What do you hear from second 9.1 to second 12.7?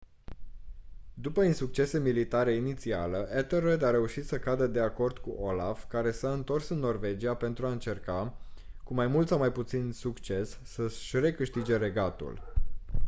sau mai puțin succes să-și recâștige regatul